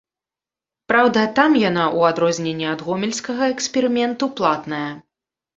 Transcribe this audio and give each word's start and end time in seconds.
Праўда, 0.91 1.25
там 1.41 1.57
яна, 1.69 1.83
у 1.99 2.01
адрозненне 2.11 2.67
ад 2.73 2.79
гомельскага 2.89 3.53
эксперыменту, 3.57 4.33
платная. 4.41 4.91